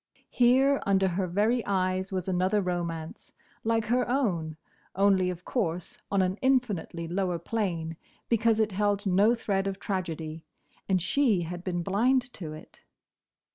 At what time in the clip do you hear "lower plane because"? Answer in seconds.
7.07-8.59